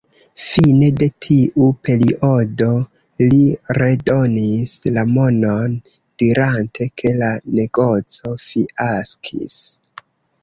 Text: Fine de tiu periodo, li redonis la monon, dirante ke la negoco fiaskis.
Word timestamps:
Fine 0.43 0.87
de 1.01 1.07
tiu 1.25 1.65
periodo, 1.87 2.69
li 3.33 3.41
redonis 3.79 4.73
la 4.95 5.03
monon, 5.11 5.75
dirante 6.23 6.87
ke 7.03 7.11
la 7.19 7.31
negoco 7.59 8.33
fiaskis. 8.47 9.59